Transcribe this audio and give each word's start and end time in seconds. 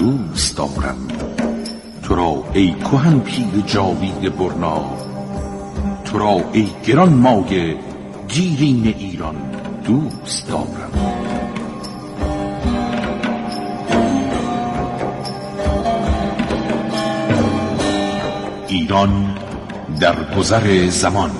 دوست 0.00 0.56
دارم. 0.56 0.96
تو 2.02 2.14
را 2.14 2.44
ای 2.52 2.74
کهن 2.74 3.20
پیر 3.20 3.62
جاوید 3.66 4.36
برنا. 4.36 4.84
تو 6.04 6.18
را 6.18 6.40
ای 6.52 6.68
گران 6.86 7.12
مایه 7.12 7.76
گیرین 8.28 8.94
ایران 8.98 9.36
دوست 9.84 10.48
دارم. 10.48 10.92
ایران 18.68 19.36
در 20.00 20.34
گذر 20.38 20.86
زمان. 20.88 21.30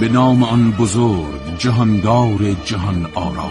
به 0.00 0.08
نام 0.08 0.42
آن 0.42 0.70
بزرگ 0.70 1.58
جهاندار 1.58 2.52
جهان 2.64 3.06
آرا. 3.14 3.50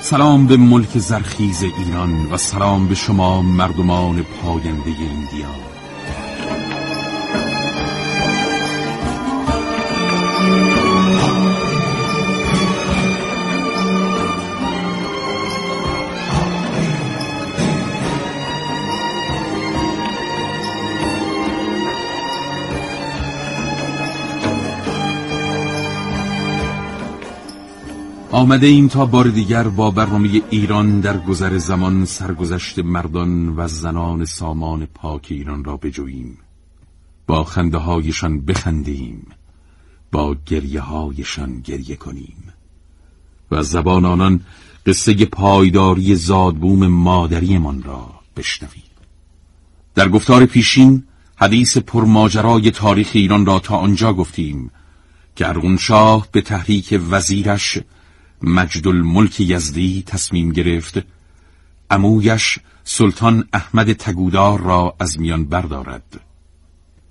سلام 0.00 0.46
به 0.46 0.56
ملک 0.56 0.98
زرخیز 0.98 1.62
ایران 1.62 2.32
و 2.32 2.36
سلام 2.36 2.88
به 2.88 2.94
شما 2.94 3.42
مردمان 3.42 4.22
پاینده 4.22 4.86
این 4.86 5.28
دیار 5.30 5.71
آمده 28.42 28.66
ایم 28.66 28.88
تا 28.88 29.06
بار 29.06 29.28
دیگر 29.28 29.68
با 29.68 29.90
برنامه 29.90 30.42
ایران 30.50 31.00
در 31.00 31.18
گذر 31.18 31.58
زمان 31.58 32.04
سرگذشت 32.04 32.78
مردان 32.78 33.48
و 33.48 33.68
زنان 33.68 34.24
سامان 34.24 34.86
پاک 34.86 35.26
ایران 35.30 35.64
را 35.64 35.76
بجوییم. 35.76 36.38
با 37.26 37.44
خنده 37.44 37.78
هایشان 37.78 38.40
بخندیم 38.40 39.26
با 40.12 40.36
گریه 40.46 40.80
هایشان 40.80 41.60
گریه 41.60 41.96
کنیم. 41.96 42.52
و 43.50 43.62
زبان 43.62 44.04
آنان 44.04 44.40
قصه 44.86 45.24
پایداری 45.24 46.14
زادبوم 46.14 46.86
مادریمان 46.86 47.82
را 47.82 48.10
بشنویم. 48.36 48.92
در 49.94 50.08
گفتار 50.08 50.46
پیشین 50.46 51.02
حدیث 51.36 51.76
پرماجرای 51.78 52.70
تاریخ 52.70 53.10
ایران 53.12 53.46
را 53.46 53.58
تا 53.58 53.76
آنجا 53.76 54.12
گفتیم 54.12 54.70
که 55.36 55.48
ارغون 55.48 55.76
شاه 55.76 56.28
به 56.32 56.40
تحریک 56.40 57.00
وزیرش 57.10 57.78
مجد 58.42 58.86
الملک 58.86 59.40
یزدی 59.40 60.02
تصمیم 60.06 60.52
گرفت 60.52 60.98
امویش 61.90 62.58
سلطان 62.84 63.48
احمد 63.52 63.92
تگودار 63.92 64.60
را 64.60 64.96
از 65.00 65.20
میان 65.20 65.44
بردارد. 65.44 66.20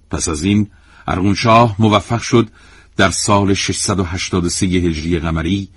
پس 0.09 0.29
از 0.29 0.43
این 0.43 0.67
ارغونشاه 1.07 1.75
موفق 1.79 2.21
شد 2.21 2.49
در 2.97 3.11
سال 3.11 3.53
683 3.53 4.65
هجری 4.65 5.19
قمری 5.19 5.69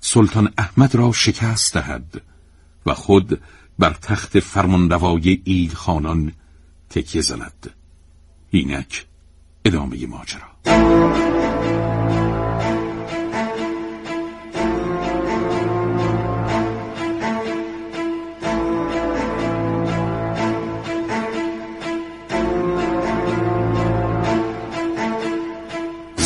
سلطان 0.00 0.52
احمد 0.58 0.94
را 0.94 1.12
شکست 1.12 1.74
دهد 1.74 2.22
و 2.86 2.94
خود 2.94 3.40
بر 3.78 3.92
تخت 3.92 4.40
فرمانروای 4.40 5.40
ایل 5.44 5.74
خانان 5.74 6.32
تکیه 6.90 7.22
زند. 7.22 7.70
اینک 8.50 9.06
ادامه 9.64 10.06
ماجرا. 10.06 11.89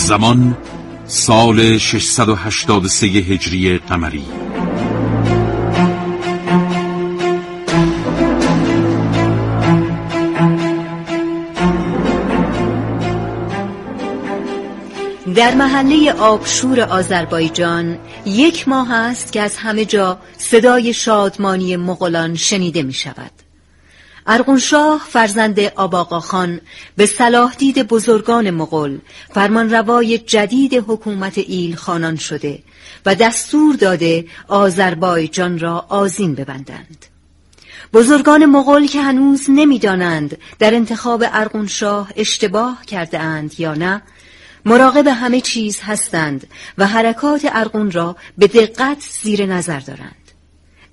زمان 0.05 0.57
سال 1.07 1.79
683 1.79 3.07
هجری 3.07 3.79
قمری 3.79 4.25
در 15.35 15.55
محله 15.55 16.13
آبشور 16.13 16.81
آذربایجان 16.81 17.99
یک 18.27 18.69
ماه 18.69 18.93
است 18.93 19.33
که 19.33 19.41
از 19.41 19.57
همه 19.57 19.85
جا 19.85 20.19
صدای 20.39 20.93
شادمانی 20.93 21.77
مغولان 21.77 22.35
شنیده 22.35 22.83
می 22.83 22.93
شود. 22.93 23.34
ارغونشاه 24.27 25.07
فرزند 25.09 25.61
آباقا 25.61 26.21
خان 26.21 26.61
به 26.97 27.07
صلاح 27.07 27.55
دید 27.55 27.83
بزرگان 27.83 28.51
مغول 28.51 28.99
فرمانروای 29.35 30.19
جدید 30.19 30.75
حکومت 30.75 31.39
ایل 31.39 31.77
خانان 31.77 32.17
شده 32.17 32.59
و 33.07 33.15
دستور 33.15 33.77
داده 33.77 34.25
آذربایجان 34.49 35.59
را 35.59 35.87
آزین 35.89 36.35
ببندند. 36.35 37.07
بزرگان 37.93 38.47
مغول 38.47 38.87
که 38.87 39.03
هنوز 39.03 39.47
نمی‌دانند 39.49 40.39
در 40.59 40.75
انتخاب 40.75 41.25
ارغونشاه 41.33 42.11
اشتباه 42.17 42.87
کرده 42.87 43.19
اند 43.19 43.61
یا 43.61 43.75
نه 43.75 44.03
مراقب 44.65 45.07
همه 45.07 45.41
چیز 45.41 45.81
هستند 45.83 46.47
و 46.79 46.87
حرکات 46.87 47.49
ارغون 47.53 47.91
را 47.91 48.17
به 48.39 48.47
دقت 48.47 49.05
زیر 49.23 49.47
نظر 49.47 49.81
دارند. 49.81 50.24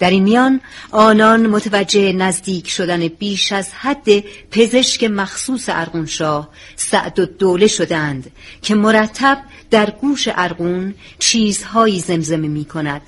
در 0.02 0.10
این 0.10 0.24
میان 0.24 0.62
آنان 0.92 1.48
متوجه 1.48 2.14
نزدیک 2.14 2.70
شدن 2.70 3.08
بیش 3.08 3.52
از 3.52 3.70
حد 3.74 4.20
پزشک 4.52 5.04
مخصوص 5.04 5.66
ارغونشاه 5.68 6.50
سعد 6.76 7.20
و 7.20 7.26
دوله 7.26 7.68
شدند 7.68 8.32
که 8.62 8.76
مرتب 8.76 9.38
در 9.72 9.90
گوش 9.90 10.28
ارغون 10.32 10.94
چیزهایی 11.20 12.00
زمزمه 12.00 12.48
می 12.48 12.66
کند 12.66 13.02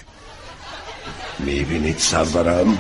می‌بینید 1.40 1.98
سرورم؟ 1.98 2.78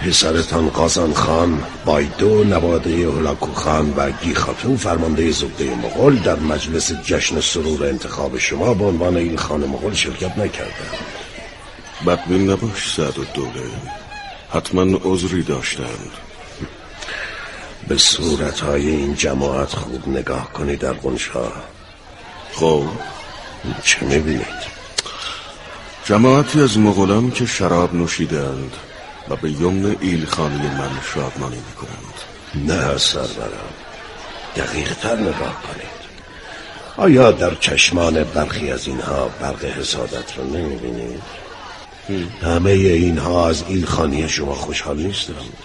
پسرتان 0.00 0.68
قازان 0.68 1.12
خان 1.14 1.62
بایدو 1.84 2.44
نواده 2.44 2.90
هلاکو 2.90 3.52
خان 3.52 3.94
و 3.96 4.10
گی 4.10 4.34
خاتون 4.34 4.76
فرمانده 4.76 5.30
زبده 5.30 5.74
مغول 5.74 6.18
در 6.18 6.36
مجلس 6.38 6.92
جشن 6.92 7.40
سرور 7.40 7.86
انتخاب 7.86 8.38
شما 8.38 8.74
به 8.74 8.84
عنوان 8.84 9.16
این 9.16 9.36
خان 9.36 9.60
مغول 9.60 9.94
شرکت 9.94 10.38
نکردند 10.38 11.25
بدبین 12.06 12.50
نباش 12.50 12.94
سعد 12.94 13.18
و 13.18 13.24
دوله 13.24 13.70
حتما 14.52 14.98
عذری 15.04 15.42
داشتند. 15.42 16.10
به 17.88 17.98
صورتهای 17.98 18.88
این 18.88 19.14
جماعت 19.14 19.68
خوب 19.68 20.08
نگاه 20.08 20.52
کنید 20.52 20.78
در 20.78 20.92
قنشا 20.92 21.52
خب. 22.52 22.84
چه 23.82 24.04
می‌بینید 24.04 24.76
جماعتی 26.04 26.60
از 26.60 26.78
مغولان 26.78 27.30
که 27.30 27.46
شراب 27.46 27.94
نوشیدند 27.94 28.72
و 29.28 29.36
به 29.36 29.50
یمن 29.50 29.96
ایلخانی 30.00 30.68
من 30.68 30.90
شادمانی 31.14 31.56
می‌کنند. 31.56 32.14
نه 32.54 32.98
سرورم. 32.98 33.74
دقیق 34.56 34.94
تر 34.94 35.16
نگاه 35.16 35.62
کنید. 35.62 35.96
آیا 36.96 37.30
در 37.30 37.54
چشمان 37.54 38.24
برخی 38.24 38.72
از 38.72 38.86
اینها 38.86 39.28
برق 39.40 39.64
حسادت 39.64 40.38
رو 40.38 40.44
نمی‌بینید؟ 40.44 41.22
همه 42.42 42.70
اینها 42.70 43.48
از 43.48 43.64
این 43.68 43.84
خانی 43.84 44.28
شما 44.28 44.54
خوشحال 44.54 44.96
نیستند 44.96 45.56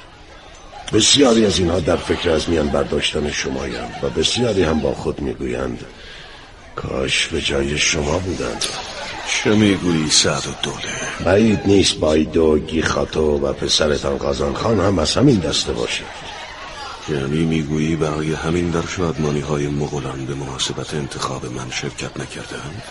بسیاری 0.94 1.46
از 1.46 1.60
اینها 1.60 1.80
در 1.80 1.96
فکر 1.96 2.30
از 2.30 2.50
میان 2.50 2.68
برداشتن 2.68 3.32
شمایند 3.32 3.96
و 4.04 4.10
بسیاری 4.10 4.64
هم 4.64 4.80
با 4.80 4.94
خود 4.94 5.22
می‌گویند 5.22 5.86
کاش 6.76 7.28
به 7.28 7.42
جای 7.42 7.78
شما 7.78 8.20
بودند. 8.20 8.66
چه 9.28 9.50
می‌گویی 9.50 10.10
سعد 10.10 10.48
و 10.48 10.52
دوله؟ 10.64 11.26
بعید 11.26 11.60
نیست 11.66 11.96
بایدو 11.96 12.60
گیخاتو 12.60 13.22
و 13.22 13.54
پسرتان 13.54 14.18
قازان 14.18 14.54
خان 14.54 14.80
هم 14.80 15.00
از 15.00 15.16
همین 15.18 15.40
دسته 15.40 15.74
باشد 15.74 16.04
یعنی 17.10 17.44
می‌گویی 17.44 17.96
برای 17.96 18.34
همین 18.34 18.70
در 18.70 18.88
شادمانی 18.88 19.40
های 19.40 19.68
مغولان 19.68 20.26
به 20.26 20.34
مناسبت 20.34 20.94
انتخاب 20.94 21.46
من 21.46 21.72
شرکت 21.72 22.20
نکردند 22.20 22.84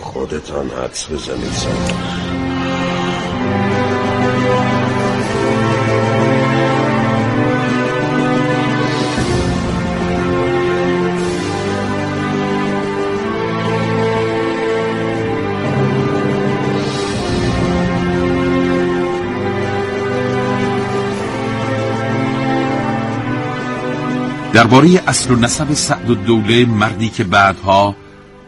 خودتان 0.00 0.70
حدس 0.70 1.10
بزنید. 1.10 1.52
سر 1.52 2.51
درباره 24.54 25.02
اصل 25.06 25.30
و 25.30 25.36
نسب 25.36 25.72
سعد 25.72 26.10
و 26.10 26.14
دوله 26.14 26.64
مردی 26.64 27.08
که 27.08 27.24
بعدها 27.24 27.96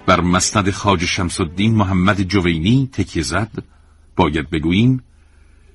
بر 0.06 0.21
مسند 0.21 0.71
خاج 0.71 1.05
شمس 1.05 1.41
الدین 1.41 1.75
محمد 1.75 2.23
جوینی 2.23 2.89
تکیه 2.93 3.23
زد 3.23 3.62
باید 4.17 4.51
بگوییم 4.51 5.03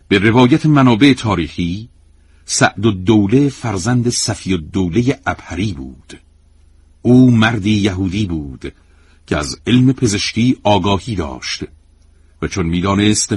به 0.07 0.19
روایت 0.19 0.65
منابع 0.65 1.13
تاریخی 1.13 1.89
سعد 2.45 2.85
و 2.85 2.91
دوله 2.91 3.49
فرزند 3.49 4.09
صفی 4.09 4.53
و 4.53 4.57
دوله 4.57 5.19
ابهری 5.25 5.73
بود. 5.73 6.19
او 7.01 7.31
مردی 7.31 7.73
یهودی 7.73 8.25
بود 8.25 8.73
که 9.27 9.37
از 9.37 9.59
علم 9.67 9.93
پزشکی 9.93 10.57
آگاهی 10.63 11.15
داشت 11.15 11.63
و 12.41 12.47
چون 12.47 12.65
می‌دانست 12.65 13.35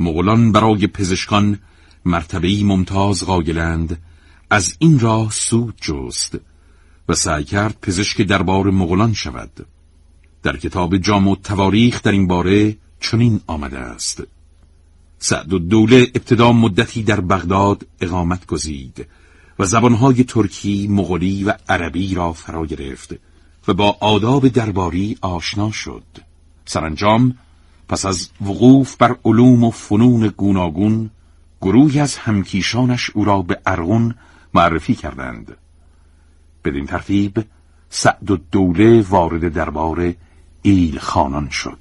مغولان 0.00 0.52
برای 0.52 0.86
پزشکان 0.86 1.58
مرتبهی 2.04 2.64
ممتاز 2.64 3.24
قایلند 3.24 3.98
از 4.50 4.76
این 4.78 4.98
راه 4.98 5.30
سود 5.30 5.74
جست 5.80 6.38
و 7.08 7.14
سعی 7.14 7.44
کرد 7.44 7.76
پزشک 7.82 8.22
دربار 8.22 8.70
مغولان 8.70 9.12
شود. 9.12 9.66
در 10.42 10.56
کتاب 10.56 10.96
جام 10.96 11.28
و 11.28 11.36
تواریخ 11.36 12.02
در 12.02 12.12
این 12.12 12.26
باره 12.26 12.76
چنین 13.00 13.40
آمده 13.46 13.78
است. 13.78 14.22
سعد 15.18 15.52
و 15.52 15.58
دوله 15.58 16.06
ابتدا 16.14 16.52
مدتی 16.52 17.02
در 17.02 17.20
بغداد 17.20 17.86
اقامت 18.00 18.46
گزید 18.46 19.06
و 19.58 19.64
زبانهای 19.64 20.24
ترکی، 20.24 20.88
مغولی 20.88 21.44
و 21.44 21.54
عربی 21.68 22.14
را 22.14 22.32
فرا 22.32 22.66
گرفت 22.66 23.14
و 23.68 23.74
با 23.74 23.96
آداب 24.00 24.48
درباری 24.48 25.18
آشنا 25.20 25.70
شد. 25.70 26.04
سرانجام 26.64 27.38
پس 27.88 28.06
از 28.06 28.28
وقوف 28.40 28.96
بر 28.96 29.16
علوم 29.24 29.64
و 29.64 29.70
فنون 29.70 30.28
گوناگون 30.28 31.10
گروهی 31.62 32.00
از 32.00 32.16
همکیشانش 32.16 33.10
او 33.10 33.24
را 33.24 33.42
به 33.42 33.60
ارغون 33.66 34.14
معرفی 34.54 34.94
کردند. 34.94 35.56
بدین 36.64 36.86
ترتیب 36.86 37.44
سعد 37.90 38.30
و 38.30 38.36
دوله 38.36 39.04
وارد 39.08 39.52
دربار 39.52 40.14
ایل 40.62 40.98
خانان 40.98 41.48
شد. 41.48 41.78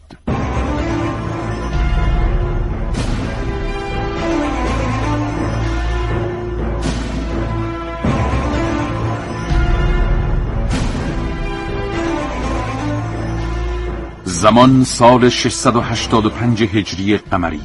زمان 14.23 14.83
سال 14.83 15.29
685 15.29 16.63
هجری 16.63 17.17
قمری. 17.17 17.61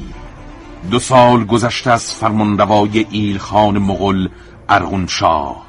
دو 0.91 0.99
سال 0.99 1.43
گذشته 1.45 1.91
از 1.91 2.15
فرمانروای 2.15 3.05
ایلخان 3.09 3.77
مغل 3.77 4.27
ارغنشاه 4.73 5.65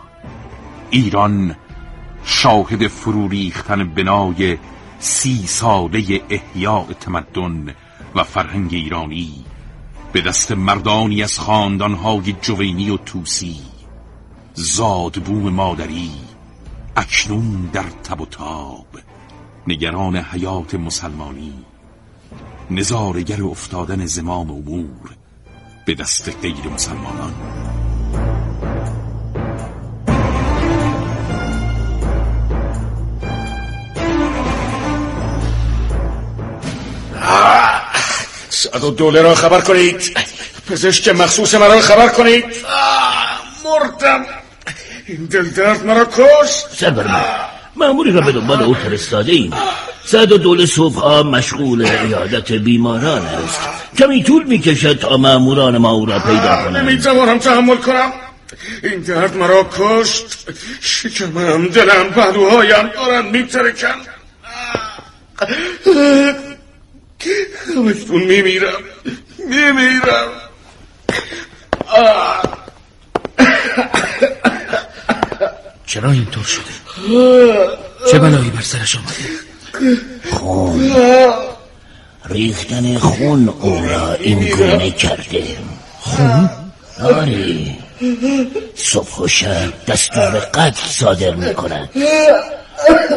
ایران 0.90 1.56
شاهد 2.24 2.86
فرو 2.86 3.28
ریختن 3.28 3.88
بنای 3.88 4.58
سی 4.98 5.46
ساله 5.46 6.20
احیاء 6.30 6.86
تمدن 7.00 7.74
و 8.14 8.22
فرهنگ 8.22 8.74
ایرانی 8.74 9.44
به 10.12 10.20
دست 10.20 10.52
مردانی 10.52 11.22
از 11.22 11.38
خاندانهای 11.38 12.32
جوینی 12.32 12.90
و 12.90 12.96
توسی 12.96 13.56
زادبوم 14.54 15.48
مادری 15.48 16.10
اکنون 16.96 17.70
در 17.72 17.82
تب 17.82 18.20
و 18.20 18.26
تاب. 18.26 18.86
نگران 19.66 20.16
حیات 20.16 20.74
مسلمانی. 20.74 21.64
نظارگر 22.70 23.42
افتادن 23.42 24.06
زمام 24.06 24.50
امور 24.50 25.16
به 25.86 25.94
دست 25.94 26.36
غیر 26.42 26.68
مسلمانان. 26.74 27.34
سعد 38.64 38.84
و 38.84 38.90
دوله 38.90 39.22
را 39.22 39.34
خبر 39.34 39.60
کنید. 39.60 40.16
پزشک 40.70 41.08
مخصوص 41.08 41.54
مرا 41.54 41.80
خبر 41.80 42.08
کنید. 42.08 42.44
مردم. 43.64 44.24
این 45.06 45.24
دل 45.24 45.50
درد 45.50 45.86
مرا 45.86 46.04
کشت. 46.04 46.66
سربرمه 46.76 47.24
معمولی 47.76 48.12
را 48.12 48.20
به 48.20 48.32
دنبال 48.32 48.62
او 48.62 48.74
فرستاده 48.74 49.32
ایم 49.32 49.52
سعد 50.06 50.32
و 50.32 50.38
دول 50.38 50.66
صبح 50.66 51.22
مشغول 51.22 51.86
عیادت 51.86 52.52
بیماران 52.52 53.26
است. 53.26 53.60
کمی 53.98 54.22
طول 54.22 54.44
می‌کشد 54.44 54.98
تا 54.98 55.16
معموران 55.16 55.78
ما 55.78 55.90
او 55.90 56.06
را 56.06 56.18
پیدا 56.18 56.56
کنند. 56.64 56.76
نمی‌توانم 56.76 57.38
تحمل 57.38 57.76
کنم. 57.76 58.12
این 58.82 59.00
درد 59.00 59.36
مرا 59.36 59.66
کشت. 59.78 60.24
شکمم 60.80 61.68
دلم 61.68 62.10
پهلوهایم 62.10 62.88
دارند 62.88 63.36
میترکم 63.36 63.96
همشتون 67.76 68.22
میمیرم. 68.22 68.82
میمیرم. 69.38 70.28
چرا 75.86 76.10
اینطور 76.10 76.44
شده؟ 76.44 76.64
چه 78.10 78.18
بلایی 78.18 78.50
بر 78.50 78.60
سرش 78.60 78.96
آمده؟ 78.96 79.94
خون. 80.30 80.92
ریختن 82.28 82.98
خون 82.98 83.48
او 83.48 83.86
را 83.86 84.14
این 84.14 84.48
گونه 84.48 84.90
کرده. 84.90 85.44
خون؟ 86.00 86.50
آری 87.02 87.76
صبح 88.74 89.16
و 89.16 89.28
شب 89.28 89.72
دستور 89.86 90.30
قتل 90.54 90.86
صادر 90.88 91.34
می 91.34 91.54
کند 91.54 91.90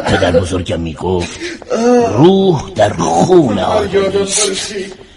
پدر 0.06 0.40
بزرگم 0.40 0.80
می 0.80 0.94
گفت 0.94 1.40
روح 2.16 2.70
در 2.70 2.92
خون 2.92 3.58
آدمی 3.58 4.22
است 4.22 4.74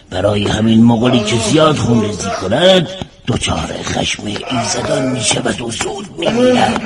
برای 0.10 0.48
همین 0.48 0.84
مغولی 0.84 1.20
که 1.20 1.36
زیاد 1.36 1.76
خون 1.76 2.02
ریزی 2.02 2.30
کند 2.42 2.88
دچار 3.28 3.70
خشم 3.84 4.24
ایزدان 4.26 5.12
می 5.12 5.22
شود 5.22 5.62
و 5.62 5.72
زود 5.72 6.06
می 6.18 6.28
میرد 6.28 6.82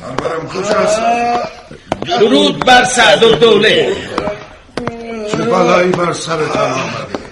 سربرم 0.00 0.48
کجاست 0.48 1.00
درود 2.06 2.64
بر 2.66 2.84
سعد 2.84 3.22
و 3.22 3.34
دوله. 3.34 3.96
چه 5.30 5.36
بلایی 5.36 5.90
بر 5.90 6.12
سرتان 6.12 6.70
آمده 6.70 7.24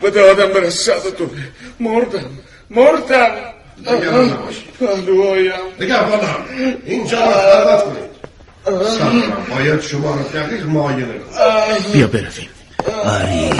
به 0.00 0.10
دادم 0.10 0.52
برسد 0.52 1.16
دوله. 1.18 1.48
مردم 1.80 2.30
مردم. 2.70 3.30
نگران 3.80 4.30
نباشید. 4.30 4.64
پهلوهایم 4.80 5.52
نگهبانان 5.80 6.34
اینجا 6.86 7.18
را 7.20 7.80
کنید. 7.80 8.12
باید 9.50 9.80
شما 9.80 10.14
را 10.14 10.22
دقیق 10.22 10.66
معاینه 10.66 11.06
کنید. 11.06 11.92
بیا 11.92 12.06
برویم 12.06 12.48
آری 13.04 13.50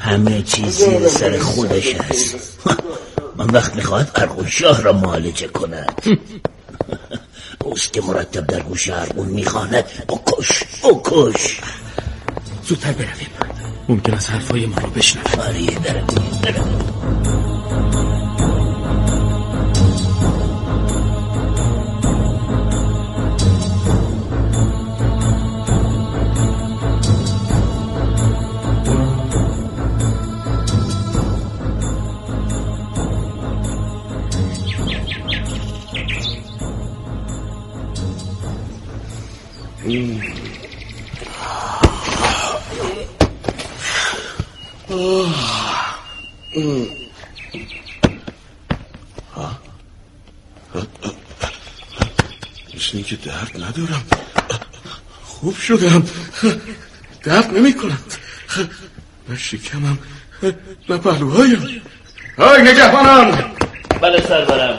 همه 0.00 0.42
چیز 0.42 0.76
زیر 0.78 1.08
سر 1.08 1.38
خودش 1.38 1.94
است 1.94 2.58
من 3.36 3.46
وقت 3.46 3.76
می‌خواهد 3.76 4.10
ارغون 4.14 4.46
شاه 4.46 4.82
را 4.82 4.92
معالجه 4.92 5.48
کند 5.48 6.02
اوست 7.64 7.92
که 7.92 8.00
مرتب 8.00 8.46
در 8.46 8.60
گوش 8.60 8.88
ارغون 8.90 9.28
می‌خواند. 9.28 9.84
بکش 10.08 10.62
بکش 10.82 11.60
زودتر 12.68 12.92
برویم 12.92 13.28
ممکن 13.88 14.14
است 14.14 14.30
حرفای 14.30 14.66
ما 14.66 14.76
را 14.78 14.88
بشنوه 14.88 15.48
آری 15.48 15.66
برویم 15.66 16.04
برویم 16.42 17.39
مثل 39.84 39.92
اینکه 52.92 53.16
درد 53.16 53.50
ندارم. 53.56 54.04
خوب 55.24 55.56
شدم. 55.56 56.02
درد 57.22 57.56
نمی 57.56 57.74
کند 57.74 58.14
نه 59.28 59.36
شکمم 59.36 59.98
نه 60.88 60.96
پهلوهایم. 60.96 61.82
های 62.38 62.62
نگهبانان! 62.62 63.54
بله 64.02 64.20
سرورم. 64.20 64.78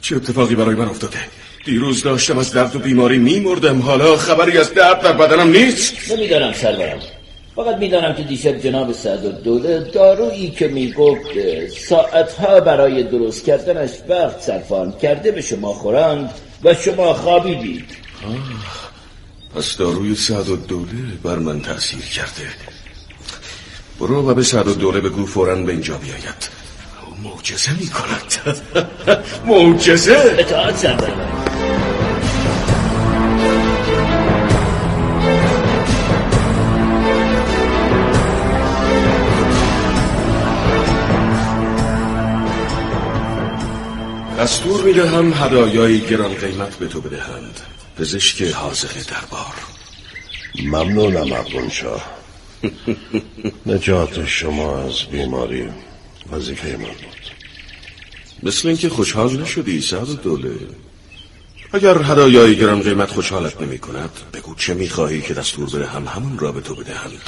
چه 0.00 0.16
اتفاقی 0.16 0.54
برای 0.54 0.74
من 0.74 0.88
افتاده؟ 0.88 1.37
دیروز 1.68 2.02
داشتم 2.02 2.38
از 2.38 2.52
درد 2.52 2.76
و 2.76 2.78
بیماری 2.78 3.18
میمردم. 3.18 3.80
حالا 3.80 4.16
خبری 4.16 4.58
از 4.58 4.74
درد 4.74 5.00
در 5.00 5.12
بدنم 5.12 5.50
نیست. 5.50 6.12
نمی‌دانم 6.12 6.52
سرورم. 6.52 7.00
فقط 7.56 7.76
می‌دانم 7.76 8.14
که 8.14 8.22
دیشب 8.22 8.58
جناب 8.58 8.92
سعد 8.92 9.24
و 9.24 9.32
دوله 9.32 9.90
دارویی 9.94 10.50
که 10.50 10.68
می‌گفت 10.68 11.26
ساعتها 11.88 12.60
برای 12.60 13.02
درست 13.02 13.44
کردنش 13.44 13.90
وقت 14.08 14.40
صرفان 14.40 14.92
کرده 15.02 15.30
به 15.30 15.40
شما 15.40 15.72
خورند 15.72 16.30
و 16.64 16.74
شما 16.74 17.14
خوابیدید 17.14 17.84
پس 19.56 19.76
داروی 19.76 20.14
سعد 20.14 20.48
و 20.48 20.56
دوله 20.56 20.92
بر 21.22 21.36
من 21.36 21.60
تأثیر 21.60 22.00
کرده. 22.00 22.48
برو 24.00 24.30
و 24.30 24.34
به 24.34 24.42
سعد 24.42 24.68
و 24.68 24.74
دوله 24.74 25.00
بگو 25.00 25.26
فورا 25.26 25.54
به 25.54 25.72
اینجا 25.72 25.98
بیاید. 25.98 26.50
او 27.06 27.30
معجزه 27.30 27.70
می 27.80 27.86
کند 27.86 28.58
معجزه 29.48 30.34
اطاعت 30.38 30.76
سردار 30.76 31.47
دستور 44.48 44.80
می‌دهم 44.82 45.32
هدایایی 45.32 46.00
گران 46.00 46.34
قیمت 46.34 46.76
به 46.76 46.86
تو 46.86 47.00
بدهند. 47.00 47.60
پزشک 47.98 48.42
حاضر 48.42 48.88
دربار. 48.88 49.54
ممنونم 50.64 51.32
ارغون 51.32 51.68
شاه 51.68 52.06
نجات 53.66 54.26
شما 54.26 54.78
از 54.78 55.04
بیماری 55.12 55.68
وظیفه 56.32 56.68
من 56.76 56.84
بود. 56.84 57.32
مثل 58.42 58.68
اینکه 58.68 58.88
خوشحال 58.88 59.40
نشدی 59.40 59.80
سعد 59.80 60.22
دوله. 60.22 60.50
اگر 61.72 62.02
هدایای 62.02 62.56
گران 62.56 62.82
قیمت 62.82 63.10
خوشحالت 63.10 63.62
نمی 63.62 63.78
کند 63.78 64.10
بگو 64.34 64.54
چه 64.54 64.74
می‌خواهی 64.74 65.20
که 65.20 65.34
دستور 65.34 65.70
بدهم 65.70 66.06
همون 66.06 66.38
را 66.38 66.52
به 66.52 66.60
تو 66.60 66.74
بدهند. 66.74 67.22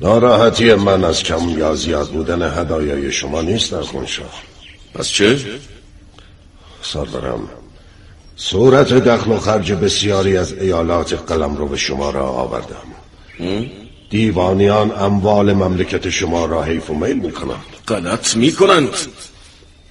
ناراحتی 0.00 0.74
من 0.74 1.04
از 1.04 1.22
کم 1.22 1.58
یا 1.58 1.74
زیاد 1.74 2.10
بودن 2.10 2.60
هدایای 2.60 3.12
شما 3.12 3.42
نیست 3.42 3.72
ارغون 3.72 4.06
شاه 4.06 4.42
پس 4.94 5.08
چه؟ 5.08 5.38
سرورم 6.92 7.48
صورت 8.36 8.92
دخل 8.92 9.30
و 9.30 9.38
خرج 9.38 9.72
بسیاری 9.72 10.36
از 10.36 10.52
ایالات 10.52 11.12
قلم 11.32 11.56
رو 11.56 11.68
به 11.68 11.76
شما 11.76 12.10
را 12.10 12.26
آوردم. 12.26 12.86
دیوانیان 14.10 14.92
اموال 14.98 15.52
مملکت 15.52 16.10
شما 16.10 16.46
را 16.46 16.62
حیف 16.62 16.90
و 16.90 16.94
میل 16.94 17.18
می‌کنند. 17.18 17.64
غلط 17.88 18.36
می‌کنند. 18.36 18.88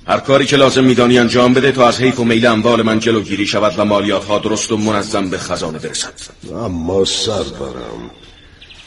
هر 0.08 0.20
کاری 0.20 0.46
که 0.46 0.56
لازم 0.56 0.84
میدانی 0.84 1.20
انجام 1.20 1.54
بده 1.54 1.72
تا 1.72 1.88
از 1.88 2.02
حیف 2.02 2.20
و 2.20 2.24
میل 2.24 2.46
اموال 2.46 2.82
من 2.82 3.00
جلوگیری 3.00 3.46
شود 3.46 3.74
و 3.78 3.86
مالیات 3.86 4.26
ها 4.26 4.40
درست 4.40 4.72
و 4.72 4.78
منظم 4.78 5.30
به 5.30 5.38
خزانه 5.38 5.80
برسد. 5.80 6.14
اما 6.56 7.06
سرورم 7.06 8.12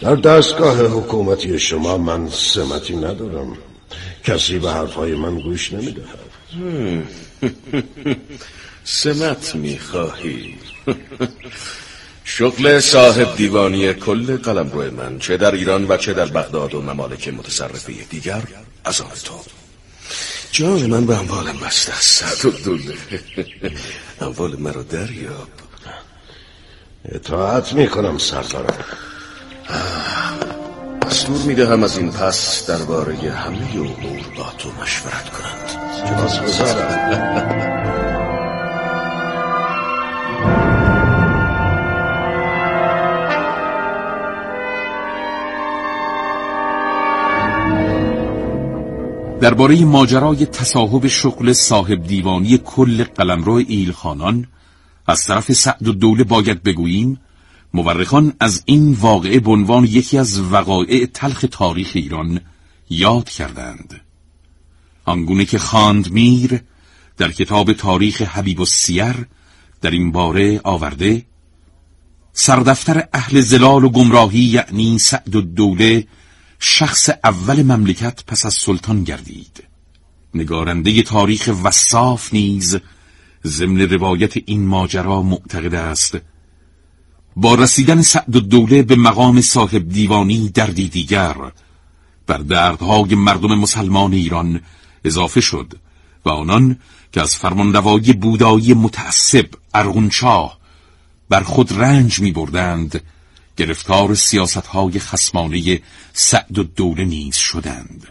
در 0.00 0.14
دستگاه 0.14 0.86
حکومتی 0.86 1.58
شما 1.58 1.98
من 1.98 2.28
سمتی 2.28 2.96
ندارم. 2.96 3.56
کسی 4.24 4.58
به 4.58 4.70
حرفهای 4.70 5.14
من 5.14 5.38
گوش 5.38 5.72
نمی‌دهد. 5.72 6.20
سمت 8.84 9.54
می‌خواهی. 9.54 10.58
شغل 12.24 12.80
صاحب 12.80 13.36
دیوانی 13.36 13.94
کل 13.94 14.36
قلم 14.36 14.70
روی 14.70 14.90
من 14.90 15.18
چه 15.18 15.36
در 15.36 15.54
ایران 15.54 15.86
و 15.88 15.96
چه 15.96 16.12
در 16.12 16.26
بغداد 16.26 16.74
و 16.74 16.82
ممالک 16.82 17.28
متصرفه 17.28 17.92
دیگر 17.92 18.42
از 18.84 19.00
آن 19.00 19.10
تو. 19.24 19.40
جان 20.52 20.86
من 20.86 21.06
به 21.06 21.18
اموالم 21.18 21.58
بسته 21.58 21.92
است. 21.92 22.24
سعد 22.24 22.44
و 22.44 22.50
دوله 22.50 22.94
اموال 24.20 24.56
مرا 24.56 24.82
دریاب. 24.82 25.48
اطاعت 27.04 27.72
می‌کنم 27.72 28.18
سردارم. 28.18 28.84
دستور 31.10 31.42
می‌دهم 31.46 31.82
از 31.82 31.98
این 31.98 32.10
پس 32.10 32.66
درباره 32.66 33.14
همه 33.14 33.70
امور 33.74 34.20
با 34.36 34.52
تو 34.58 34.68
مشورت 34.82 35.30
کنند. 35.30 35.70
درباره 49.40 49.84
ماجرای 49.84 50.46
تصاحب 50.46 51.06
شغل 51.06 51.52
صاحب 51.52 52.06
دیوانی 52.06 52.58
کل 52.58 53.04
قلمرو 53.04 53.52
ایلخانان 53.52 54.46
از 55.06 55.24
طرف 55.24 55.52
سعد 55.52 55.88
و 55.88 55.92
دوله 55.92 56.24
باید 56.24 56.62
بگوییم 56.62 57.20
مورخان 57.74 58.32
از 58.40 58.62
این 58.64 58.92
واقعه 58.92 59.40
به 59.40 59.50
عنوان 59.50 59.84
یکی 59.84 60.18
از 60.18 60.40
وقایع 60.40 61.06
تلخ 61.06 61.44
تاریخ 61.50 61.90
ایران 61.94 62.40
یاد 62.90 63.28
کردند. 63.28 64.00
آنگونه 65.04 65.44
که 65.44 65.58
خاند 65.58 66.12
میر 66.12 66.60
در 67.16 67.32
کتاب 67.32 67.72
تاریخ 67.72 68.22
حبیب 68.22 68.60
السیر 68.60 69.26
در 69.80 69.90
این 69.90 70.12
باره 70.12 70.60
آورده 70.64 71.26
سردفتر 72.32 73.08
اهل 73.12 73.40
زلال 73.40 73.84
و 73.84 73.88
گمراهی 73.88 74.40
یعنی 74.40 74.98
سعد 74.98 75.36
و 75.36 75.40
دوله 75.40 76.06
شخص 76.58 77.10
اول 77.24 77.62
مملکت 77.62 78.24
پس 78.26 78.46
از 78.46 78.54
سلطان 78.54 79.04
گردید. 79.04 79.64
نگارنده 80.34 81.02
تاریخ 81.02 81.50
وصاف 81.64 82.34
نیز 82.34 82.78
ضمن 83.46 83.80
روایت 83.80 84.36
این 84.36 84.66
ماجرا 84.66 85.22
معتقد 85.22 85.74
است 85.74 86.18
با 87.36 87.54
رسیدن 87.54 88.02
سعد 88.02 88.36
و 88.36 88.40
دوله 88.40 88.82
به 88.82 88.96
مقام 88.96 89.40
صاحب 89.40 89.88
دیوانی 89.88 90.48
دردی 90.48 90.88
دیگر. 90.88 91.36
بر 92.26 92.38
دردهای 92.38 93.14
مردم 93.14 93.54
مسلمان 93.54 94.12
ایران 94.12 94.60
اضافه 95.04 95.40
شد 95.40 95.72
و 96.24 96.30
آنان 96.30 96.78
که 97.12 97.20
از 97.20 97.36
فرمانروایی 97.36 98.12
بودایی 98.12 98.74
متعصب 98.74 99.46
ارغنشاه 99.74 100.58
بر 101.28 101.42
خود 101.42 101.72
رنج 101.72 102.20
می 102.20 102.32
بردند 102.32 103.02
گرفتار 103.56 104.14
سیاست 104.14 104.66
های 104.66 104.98
خسمانه 104.98 105.80
سعد 106.12 106.58
و 106.58 106.62
دوله 106.62 107.04
نیز 107.04 107.36
شدند. 107.36 108.08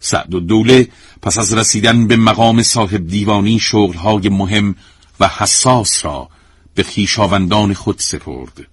سعد 0.00 0.34
و 0.34 0.40
دوله 0.40 0.88
پس 1.22 1.38
از 1.38 1.54
رسیدن 1.54 2.06
به 2.06 2.16
مقام 2.16 2.62
صاحب 2.62 3.06
دیوانی 3.06 3.58
شغلهای 3.58 4.28
مهم 4.28 4.74
و 5.20 5.28
حساس 5.28 6.04
را 6.04 6.28
به 6.74 6.82
خیشاوندان 6.82 7.74
خود 7.74 7.98
سپرد. 7.98 8.66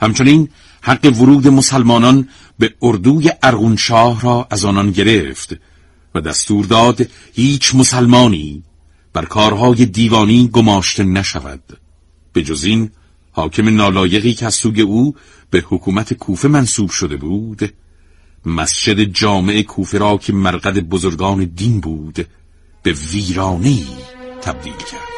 همچنین 0.00 0.48
حق 0.82 1.12
ورود 1.20 1.48
مسلمانان 1.48 2.28
به 2.58 2.74
اردوی 2.82 3.32
ارغونشاه 3.42 4.20
را 4.20 4.46
از 4.50 4.64
آنان 4.64 4.90
گرفت 4.90 5.56
و 6.14 6.20
دستور 6.20 6.64
داد 6.64 7.08
هیچ 7.34 7.74
مسلمانی 7.74 8.62
بر 9.12 9.24
کارهای 9.24 9.86
دیوانی 9.86 10.48
گماشته 10.48 11.04
نشود. 11.04 11.78
به 12.32 12.42
جز 12.42 12.64
این 12.64 12.90
حاکم 13.32 13.76
نالایقی 13.76 14.34
که 14.34 14.46
از 14.46 14.54
سوی 14.54 14.80
او 14.80 15.14
به 15.50 15.64
حکومت 15.68 16.14
کوفه 16.14 16.48
منصوب 16.48 16.90
شده 16.90 17.16
بود 17.16 17.72
مسجد 18.46 19.02
جامع 19.02 19.62
کوفه 19.62 19.98
را 19.98 20.16
که 20.16 20.32
مرقد 20.32 20.78
بزرگان 20.78 21.44
دین 21.44 21.80
بود 21.80 22.26
به 22.82 22.92
ویرانی 22.92 23.86
تبدیل 24.42 24.76
کرد. 24.76 25.15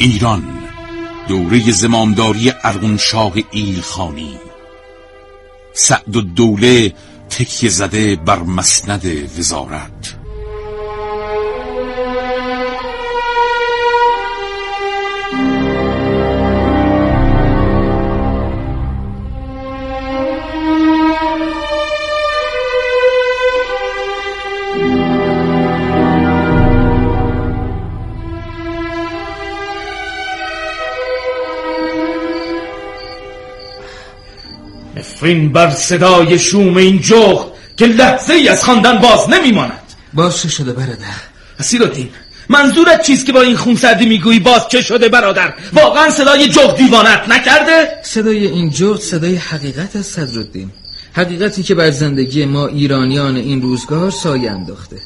ایران 0.00 0.42
دوره 1.28 1.72
زمامداری 1.72 2.52
ارغنشاه 2.64 3.32
ایلخانی. 3.50 4.38
سعد 5.72 6.16
و 6.16 6.20
دوله 6.20 6.92
تکیه 7.30 7.70
زده 7.70 8.16
بر 8.16 8.38
مسند 8.38 9.06
وزارت. 9.38 10.19
نفرین 35.20 35.52
بر 35.52 35.70
صدای 35.70 36.38
شوم 36.38 36.76
این 36.76 37.00
جغد 37.00 37.46
که 37.76 37.86
لحظه 37.86 38.32
ای 38.32 38.48
از 38.48 38.64
خواندن 38.64 38.98
باز 38.98 39.28
نمیماند. 39.28 39.82
باز 40.14 40.40
چه 40.42 40.48
شده 40.48 40.72
برادر. 40.72 41.20
اسیرالدین 41.58 42.08
منظورت 42.48 43.02
چیست 43.02 43.26
که 43.26 43.32
با 43.32 43.40
این 43.40 43.56
خونسردی 43.56 44.06
می‌گویی 44.06 44.38
باز 44.38 44.68
چه 44.68 44.82
شده 44.82 45.08
برادر؟ 45.08 45.54
واقعا 45.72 46.10
صدای 46.10 46.48
جغ 46.48 46.76
دیوانت 46.76 47.28
نکرده؟ 47.28 47.88
صدای 48.02 48.46
این 48.46 48.70
جغ 48.70 49.00
صدای 49.00 49.36
حقیقت 49.36 49.96
از 49.96 50.06
صدرالدین. 50.06 50.70
حقیقتی 51.12 51.62
که 51.62 51.74
بر 51.74 51.90
زندگی 51.90 52.44
ما 52.44 52.66
ایرانیان 52.66 53.36
این 53.36 53.62
روزگار 53.62 54.10
سایه 54.10 54.50
انداخته. 54.50 54.96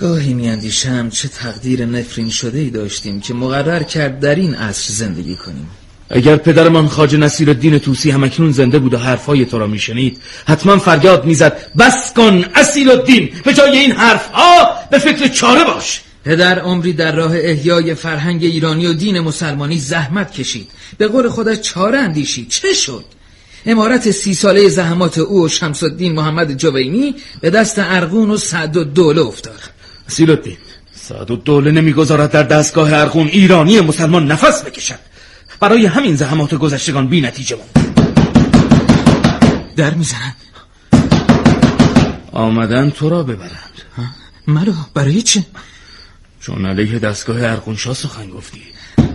گاهی 0.00 0.34
میاندیشم 0.34 1.10
چه 1.10 1.28
تقدیر 1.28 1.86
نفرین 1.86 2.30
شده 2.30 2.58
ای 2.58 2.70
داشتیم 2.70 3.20
که 3.20 3.34
مقرر 3.34 3.82
کرد 3.82 4.20
در 4.20 4.34
این 4.34 4.54
عصر 4.54 4.92
زندگی 4.92 5.36
کنیم. 5.36 5.70
اگر 6.10 6.36
پدرمان 6.36 6.88
خاج 6.88 7.16
نصیر 7.16 7.50
الدین 7.50 7.78
توسی 7.78 8.10
همکنون 8.10 8.52
زنده 8.52 8.78
بود 8.78 8.94
و 8.94 8.98
حرفهای 8.98 9.44
تو 9.44 9.58
را 9.58 9.66
میشنید 9.66 10.18
حتما 10.46 10.78
فریاد 10.78 11.24
می‌زد 11.24 11.70
بس 11.78 12.12
کن 12.12 12.44
اصیل 12.54 12.90
الدین 12.90 13.30
به 13.44 13.54
جای 13.54 13.78
این 13.78 13.92
حرفها 13.92 14.70
به 14.90 14.98
فکر 14.98 15.28
چاره 15.28 15.64
باش. 15.64 16.00
پدر 16.24 16.58
عمری 16.58 16.92
در 16.92 17.16
راه 17.16 17.32
احیای 17.36 17.94
فرهنگ 17.94 18.44
ایرانی 18.44 18.86
و 18.86 18.92
دین 18.92 19.20
مسلمانی 19.20 19.78
زحمت 19.78 20.32
کشید. 20.32 20.68
به 20.98 21.08
قول 21.08 21.28
خودش 21.28 21.60
چاره 21.60 21.98
اندیشید. 21.98 22.48
چه 22.48 22.72
شد؟ 22.72 23.04
امارت 23.66 24.10
سی 24.10 24.34
ساله 24.34 24.68
زحمات 24.68 25.18
او 25.18 25.44
و 25.44 25.48
شمس 25.48 25.82
الدین 25.82 26.12
محمد 26.12 26.56
جوینی 26.56 27.14
به 27.40 27.50
دست 27.50 27.74
ارغون 27.78 28.30
و 28.30 28.36
سعد 28.36 28.76
و 28.76 28.84
دوله 28.84 29.22
افتاد. 29.22 29.60
اصیل 30.08 30.30
الدین 30.30 30.56
سعد 30.94 31.30
و 31.30 31.36
دوله 31.36 31.70
نمی‌گذارد 31.70 32.30
در 32.30 32.42
دستگاه 32.42 32.92
ارغون 32.92 33.28
ایرانی 33.28 33.80
مسلمان 33.80 34.26
نفس 34.26 34.62
بکشد. 34.64 35.15
برای 35.60 35.86
همین 35.86 36.16
زحمات 36.16 36.54
گذشتگان 36.54 37.06
بی 37.08 37.20
نتیجه 37.20 37.56
بود. 37.56 37.86
در 39.76 39.94
می‌زنن. 39.94 40.34
آمدن 42.32 42.90
تو 42.90 43.08
را 43.08 43.22
ببرند. 43.22 43.82
مرا؟ 44.46 44.74
برای 44.94 45.22
چه؟ 45.22 45.44
چون 46.40 46.66
علیه 46.66 46.98
دستگاه 46.98 47.42
ارقونشا 47.44 47.94
سخن 47.94 48.30
گفتی. 48.30 48.62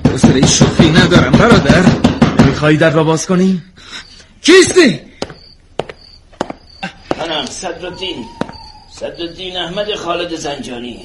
حوصله 0.05 0.47
شوخی 0.47 0.89
ندارم 0.89 1.31
برادر. 1.31 1.83
میخوایی 2.45 2.77
در 2.77 2.89
را 2.89 3.03
باز 3.03 3.27
کنی؟ 3.27 3.61
کیستی؟ 4.41 4.99
منم 7.19 7.45
صدرالدین 7.45 8.25
صدرالدین 8.95 9.57
احمد 9.57 9.95
خالد 9.95 10.35
زنجانی. 10.35 10.99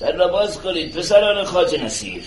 در 0.00 0.12
را 0.12 0.28
باز 0.28 0.58
کنید 0.58 0.94
پسران 0.94 1.44
خاج 1.44 1.74
نصیر. 1.84 2.22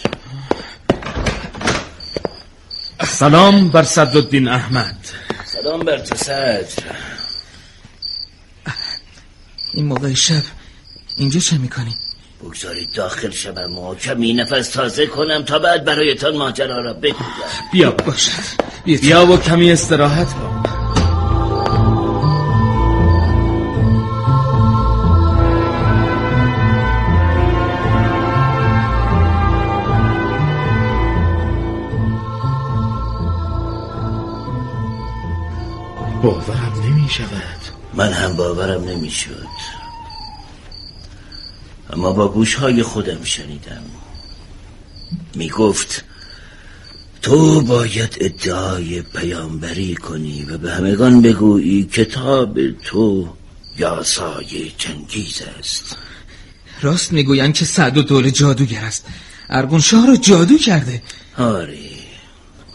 سلام 3.20 3.70
بر 3.70 3.84
صدرالدین 3.84 4.48
احمد. 4.48 4.96
سلام 5.46 5.80
بر 5.80 5.98
تو 5.98 6.16
صدر. 6.16 6.66
این 9.74 9.86
موقع 9.86 10.14
شب 10.14 10.44
اینجا 11.16 11.40
چه 11.40 11.58
می‌کنی؟ 11.58 11.96
بگذارید 12.44 12.92
داخل 12.94 13.30
شوم 13.30 13.78
و 13.78 13.96
کمی 13.96 14.34
نفس 14.34 14.70
تازه 14.70 15.08
کنم 15.08 15.44
تا 15.44 15.60
بعد 15.60 15.86
برایتان 15.86 16.38
ماجرا 16.38 16.82
را 16.82 16.94
بگویم. 16.94 17.14
بیا 17.74 17.92
باشد 17.92 18.32
بیا, 18.86 19.00
بیا 19.00 19.26
و 19.26 19.38
کمی 19.38 19.72
استراحت 19.72 20.34
کن. 20.34 20.57
باورم 36.27 36.74
نمی 36.85 37.09
شود 37.09 37.61
من 37.94 38.13
هم 38.13 38.33
باورم 38.35 38.83
نمی 38.83 39.09
شد 39.09 39.48
اما 41.94 42.11
با 42.11 42.27
گوشهای 42.27 42.83
خودم 42.83 43.24
شنیدم. 43.24 43.83
می 45.35 45.50
گفت 45.50 46.03
تو 47.22 47.61
باید 47.61 48.18
ادعای 48.22 49.01
پیامبری 49.01 49.96
کنی 49.96 50.44
و 50.44 50.57
به 50.57 50.72
همگان 50.72 51.22
بگویی 51.22 51.83
کتاب 51.83 52.72
تو 52.72 53.29
یاسای 53.77 54.72
چنگیز 54.77 55.42
است. 55.59 55.98
راست 56.81 57.11
می‌گویند 57.11 57.53
که 57.53 57.66
سعد 57.66 57.98
و 57.98 58.01
دوله 58.01 58.31
جادوگر 58.31 58.83
است. 58.83 59.05
ارگون 59.50 59.79
شاه 59.79 60.07
رو 60.07 60.16
جادو 60.16 60.57
کرده. 60.57 61.01
آری 61.37 61.97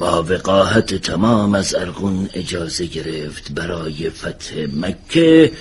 با 0.02 0.22
وقاحت 0.22 0.94
تمام 0.94 1.54
از 1.54 1.74
ارغون 1.74 2.30
اجازه 2.34 2.86
گرفت 2.86 3.52
برای 3.52 4.10
فتح 4.10 4.66
مکه 4.76 5.52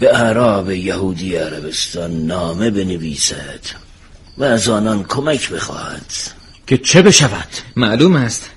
به 0.00 0.16
اعراب 0.16 0.70
یهودی 0.70 1.36
عربستان 1.36 2.26
نامه 2.26 2.70
بنویسد 2.70 3.60
و 4.38 4.44
از 4.44 4.68
آنان 4.68 5.04
کمک 5.04 5.50
بخواهد. 5.50 6.12
که 6.66 6.78
چه 6.78 7.02
بشود؟ 7.02 7.48
معلوم 7.76 8.16
است 8.16 8.50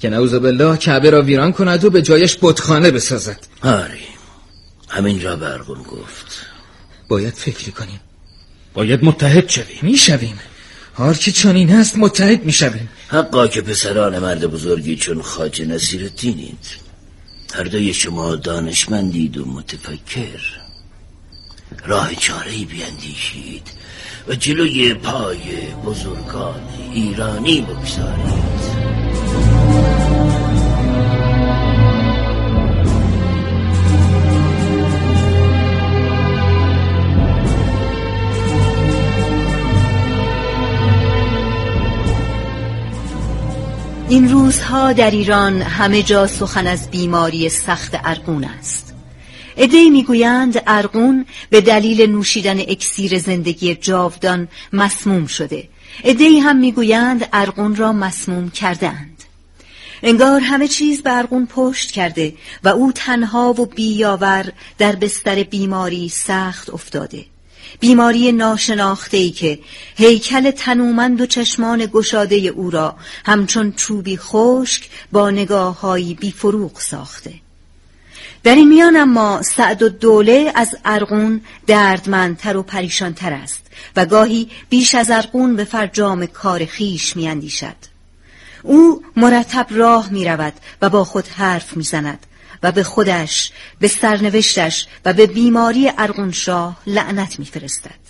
که 0.00 0.08
نعوذ 0.08 0.34
بالله 0.34 0.76
کعبه 0.76 1.10
را 1.10 1.22
ویران 1.22 1.52
کند 1.52 1.84
و 1.84 1.90
به 1.90 2.02
جایش 2.02 2.38
بتخانه 2.42 2.90
بسازد. 2.90 3.38
آری 3.62 4.06
همین 4.88 5.22
را 5.22 5.36
برگون 5.36 5.82
گفت. 5.82 6.46
باید 7.08 7.34
فکری 7.34 7.72
کنیم. 7.72 8.00
باید 8.74 9.04
متحد 9.04 9.48
شویم. 9.48 9.78
می‌شویم. 9.82 10.38
هر 10.94 11.14
که 11.14 11.32
چنین 11.32 11.70
هست 11.70 11.98
متحد 11.98 12.44
می‌شویم 12.44 12.88
حقا 13.08 13.46
که 13.46 13.60
پسران 13.60 14.18
مرد 14.18 14.46
بزرگی 14.46 14.96
چون 14.96 15.22
خاج 15.22 15.62
نصیر 15.62 16.08
دینید 16.08 16.66
هر 17.54 17.64
دوی 17.64 17.94
شما 17.94 18.36
دانشمندید 18.36 19.38
و 19.38 19.44
متفکر. 19.44 20.40
راه 21.86 22.14
چاره 22.14 22.50
بیندیشید 22.50 23.70
و 24.28 24.34
جلوی 24.34 24.94
پای 24.94 25.38
بزرگان 25.84 26.60
ایرانی 26.92 27.60
بگذارید. 27.60 28.83
این 44.08 44.30
روزها 44.30 44.92
در 44.92 45.10
ایران 45.10 45.62
همه 45.62 46.02
جا 46.02 46.26
سخن 46.26 46.66
از 46.66 46.90
بیماری 46.90 47.48
سخت 47.48 47.94
ارگون 48.04 48.44
است. 48.44 48.94
ادهی 49.56 49.90
می‌گویند 49.90 50.62
ارگون 50.66 51.26
به 51.50 51.60
دلیل 51.60 52.10
نوشیدن 52.10 52.60
اکسیر 52.60 53.18
زندگی 53.18 53.74
جاودان 53.74 54.48
مسموم 54.72 55.26
شده. 55.26 55.68
ادهی 56.04 56.38
هم 56.38 56.56
می‌گویند 56.56 57.28
ارگون 57.32 57.76
را 57.76 57.92
مسموم 57.92 58.50
کرده 58.50 58.88
اند. 58.88 59.22
انگار 60.02 60.40
همه 60.40 60.68
چیز 60.68 61.02
به 61.02 61.16
ارگون 61.16 61.46
پشت 61.46 61.90
کرده 61.90 62.34
و 62.64 62.68
او 62.68 62.92
تنها 62.92 63.54
و 63.58 63.66
بیاور 63.66 64.52
در 64.78 64.96
بستر 64.96 65.42
بیماری 65.42 66.08
سخت 66.08 66.70
افتاده. 66.70 67.24
بیماری 67.80 68.32
ناشناخته 68.32 69.16
ای 69.16 69.30
که 69.30 69.58
هیکل 69.96 70.50
تنومند 70.50 71.20
و 71.20 71.26
چشمان 71.26 71.86
گشاده 71.92 72.36
او 72.36 72.70
را 72.70 72.96
همچون 73.26 73.72
چوبی 73.72 74.16
خشک 74.16 74.88
با 75.12 75.30
نگاههایی 75.30 76.14
بی 76.14 76.32
فروغ 76.32 76.80
ساخته. 76.80 77.34
در 78.42 78.54
این 78.54 78.68
میان 78.68 78.96
اما 78.96 79.42
سعد 79.42 79.82
و 79.82 79.88
دوله 79.88 80.52
از 80.54 80.76
ارغون 80.84 81.40
دردمندتر 81.66 82.56
و 82.56 82.62
پریشانتر 82.62 83.32
است 83.32 83.60
و 83.96 84.06
گاهی 84.06 84.50
بیش 84.68 84.94
از 84.94 85.10
ارغون 85.10 85.56
به 85.56 85.64
فرجام 85.64 86.26
کار 86.26 86.64
خیش 86.64 87.16
میاندیشد. 87.16 87.76
او 88.62 89.02
مرتب 89.16 89.66
راه 89.70 90.08
می 90.10 90.24
رود 90.24 90.52
و 90.82 90.90
با 90.90 91.04
خود 91.04 91.28
حرف 91.28 91.76
می 91.76 91.84
زند 91.84 92.26
و 92.64 92.72
به 92.72 92.82
خودش 92.82 93.52
به 93.80 93.88
سرنوشتش 93.88 94.86
و 95.04 95.12
به 95.12 95.26
بیماری 95.26 95.90
ارغونشاه 95.98 96.76
لعنت 96.86 97.38
میفرستد. 97.38 98.04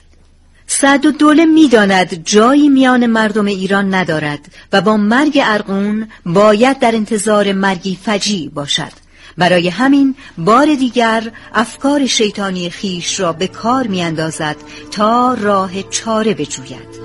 سعد 0.66 1.06
و 1.06 1.10
دوله 1.10 1.44
می‌داند 1.44 2.24
جایی 2.24 2.68
میان 2.68 3.06
مردم 3.06 3.46
ایران 3.46 3.94
ندارد 3.94 4.40
و 4.72 4.80
با 4.80 4.96
مرگ 4.96 5.40
ارغون 5.42 6.08
باید 6.26 6.78
در 6.78 6.94
انتظار 6.94 7.52
مرگی 7.52 7.98
فجی 8.04 8.48
باشد. 8.48 8.92
برای 9.38 9.68
همین 9.68 10.14
بار 10.38 10.74
دیگر 10.74 11.30
افکار 11.54 12.06
شیطانی 12.06 12.70
خیش 12.70 13.20
را 13.20 13.32
به 13.32 13.46
کار 13.46 13.86
میاندازد 13.86 14.56
تا 14.90 15.34
راه 15.34 15.82
چاره 15.82 16.34
بجوید. 16.34 17.03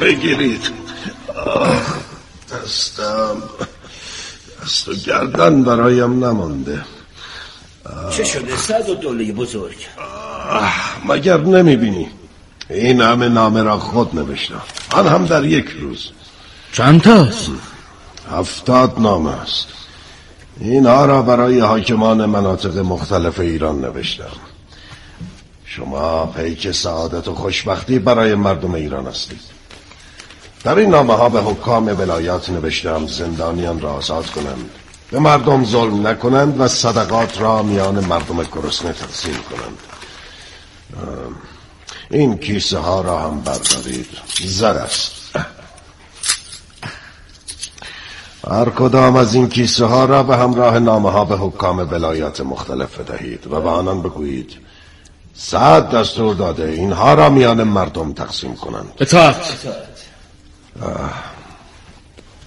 بگیرید. 0.00 0.62
دستم. 2.52 3.42
دست 4.62 4.88
و 4.88 4.94
گردن 4.94 5.62
برایم 5.62 6.24
نمانده. 6.24 6.84
چه 8.10 8.24
شده؟ 8.24 8.56
صد 8.56 8.88
و 8.88 8.94
دوله 8.94 9.32
بزرگ. 9.32 9.76
مگر 11.08 11.36
نمی 11.36 11.76
بینی 11.76 12.08
این 12.70 13.00
همه 13.00 13.28
نامه 13.28 13.62
را 13.62 13.78
خود 13.78 14.14
نوشتم. 14.14 14.62
آن 14.92 15.06
هم 15.06 15.26
در 15.26 15.44
یک 15.44 15.68
روز. 15.80 16.10
چند 16.72 17.02
تاست؟ 17.02 17.50
هفتاد 18.32 18.94
نامه 18.98 19.30
است. 19.30 19.66
اینها 20.60 21.04
را 21.06 21.22
برای 21.22 21.60
حاکمان 21.60 22.26
مناطق 22.26 22.78
مختلف 22.78 23.40
ایران 23.40 23.80
نوشتم. 23.80 24.36
شما 25.64 26.26
پیک 26.26 26.70
سعادت 26.70 27.28
و 27.28 27.34
خوشبختی 27.34 27.98
برای 27.98 28.34
مردم 28.34 28.74
ایران 28.74 29.06
هستید. 29.06 29.59
در 30.64 30.78
این 30.78 30.90
نامه 30.90 31.14
ها 31.14 31.28
به 31.28 31.40
حکام 31.40 31.86
ولایات 31.86 32.50
نوشتم 32.50 33.06
زندانیان 33.06 33.80
را 33.80 33.92
آزاد 33.92 34.26
کنند 34.26 34.70
به 35.10 35.18
مردم 35.18 35.64
ظلم 35.64 36.06
نکنند 36.06 36.60
و 36.60 36.68
صدقات 36.68 37.40
را 37.40 37.62
میان 37.62 38.04
مردم 38.04 38.42
گرسنه 38.42 38.92
تقسیم 38.92 39.34
کنند. 39.34 39.78
این 42.10 42.38
کیسه 42.38 42.78
ها 42.78 43.00
را 43.00 43.18
هم 43.18 43.40
بردارید 43.40 44.06
زر 44.44 44.74
است. 44.74 45.12
هر 48.50 48.70
کدام 48.70 49.16
از 49.16 49.34
این 49.34 49.48
کیسه 49.48 49.84
ها 49.84 50.04
را 50.04 50.22
به 50.22 50.36
همراه 50.36 50.78
نامه 50.78 51.10
ها 51.10 51.24
به 51.24 51.36
حکام 51.36 51.78
ولایات 51.78 52.40
مختلف 52.40 52.98
بدهید 52.98 53.46
و 53.46 53.60
به 53.60 53.68
آنان 53.68 54.02
بگویید 54.02 54.56
سعد 55.34 55.90
دستور 55.90 56.34
داده 56.34 56.64
اینها 56.64 57.14
را 57.14 57.30
میان 57.30 57.62
مردم 57.62 58.12
تقسیم 58.12 58.54
کنند. 58.54 58.92
اطاعت. 59.00 59.36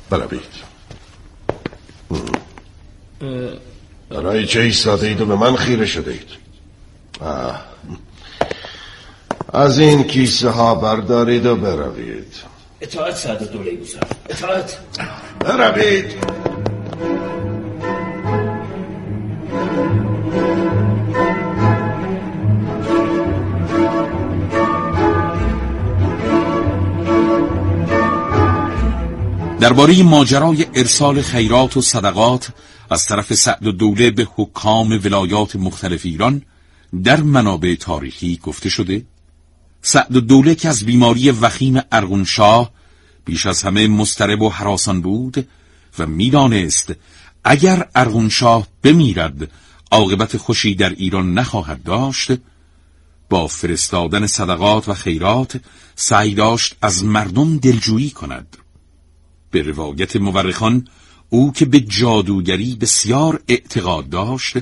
بروید 0.10 0.64
برای 4.10 4.48
چه 4.48 4.60
ایستاده 4.60 5.08
اید 5.08 5.22
و 5.22 5.26
به 5.26 5.36
من 5.36 5.56
خیره 5.56 5.86
شده 5.86 6.12
اید 6.12 6.44
از 9.54 9.80
این 9.80 10.04
کیسه 10.04 10.50
ها 10.50 10.76
بردارید 10.76 11.46
و 11.46 11.56
بروید. 11.56 12.34
اطاعت 12.82 13.16
سعد 13.16 13.52
دوله 13.52 13.72
بزرگ 13.72 14.04
اطاعت. 14.30 14.78
بروید. 15.40 16.14
درباره 29.64 30.04
ماجرای 30.04 30.66
ارسال 30.76 31.22
خیرات 31.22 31.78
و 31.78 31.82
صدقات 31.82 32.50
از 32.90 33.06
طرف 33.06 33.34
سعد 33.34 33.68
و 33.68 33.72
دوله 33.72 34.12
به 34.12 34.28
حکام 34.36 35.00
ولایات 35.04 35.56
مختلف 35.56 36.02
ایران 36.06 36.42
در 37.04 37.22
منابع 37.22 37.76
تاریخی 37.76 38.40
گفته 38.44 38.70
شده 38.70 39.06
سعد 39.82 40.16
و 40.16 40.22
دوله 40.22 40.56
که 40.56 40.70
از 40.70 40.84
بیماری 40.84 41.32
وخیم 41.32 41.82
ارغونشاه 41.92 42.72
بیش 43.26 43.46
از 43.46 43.64
همه 43.64 43.88
مسترب 43.88 44.42
و 44.42 44.50
حراسان 44.50 45.02
بود 45.02 45.48
و 46.00 46.06
می‌دانست 46.06 46.94
اگر 47.44 47.88
ارغونشاه 47.96 48.68
بمیرد 48.84 49.52
عاقبت 49.92 50.38
خوشی 50.38 50.76
در 50.76 50.90
ایران 50.90 51.34
نخواهد 51.34 51.84
داشت 51.84 52.32
با 53.30 53.48
فرستادن 53.48 54.28
صدقات 54.28 54.90
و 54.90 54.94
خیرات 54.94 55.60
سعی 55.96 56.36
داشت 56.36 56.76
از 56.82 57.04
مردم 57.04 57.58
دلجویی 57.58 58.10
کند. 58.10 58.58
به 59.54 59.62
روایت 59.62 60.16
مورخان 60.16 60.88
او 61.30 61.52
که 61.54 61.66
به 61.66 61.80
جادوگری 61.80 62.76
بسیار 62.76 63.44
اعتقاد 63.48 64.10
داشت 64.10 64.58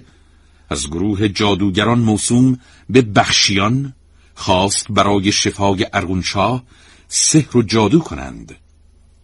از 0.70 0.88
گروه 0.88 1.28
جادوگران 1.28 2.00
موسوم 2.00 2.60
به 2.90 3.02
بخشیان 3.02 3.94
خواست 4.36 4.88
برای 4.90 5.32
شفای 5.32 5.88
ارغونشاه 5.94 6.64
سحر 7.08 7.58
و 7.58 7.62
جادو 7.62 8.00
کنند 8.00 8.56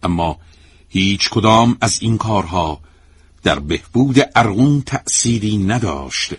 اما 0.02 0.38
هیچ 0.88 1.30
کدام 1.30 1.76
از 1.80 1.98
این 2.02 2.18
کارها 2.18 2.80
در 3.42 3.58
بهبود 3.58 4.18
ارغون 4.36 4.82
تأثیری 4.82 5.56
نداشت 5.56 6.34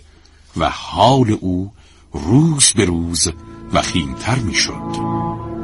و 0.56 0.70
حال 0.70 1.36
او 1.40 1.72
روز 2.12 2.72
به 2.72 2.84
روز 2.84 3.28
وخیمتر 3.72 4.38
می‌شد. 4.38 5.59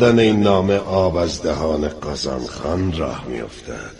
خواندن 0.00 0.18
این 0.18 0.40
نامه 0.40 0.76
آب 0.76 1.16
از 1.16 1.42
دهان 1.42 1.88
قزان 1.88 2.46
خان 2.46 2.98
راه 2.98 3.24
میافتد. 3.28 3.96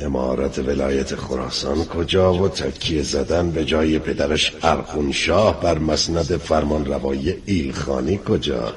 امارت 0.00 0.58
ولایت 0.58 1.14
خراسان 1.14 1.84
کجا 1.84 2.34
و 2.34 2.48
تکیه 2.48 3.02
زدن 3.02 3.50
به 3.50 3.64
جای 3.64 3.98
پدرش 3.98 4.52
ارخون 4.62 5.12
شاه 5.12 5.60
بر 5.60 5.78
مسند 5.78 6.36
فرمان 6.36 6.84
روایی 6.84 7.34
ایلخانی 7.46 8.20
کجا؟ 8.28 8.72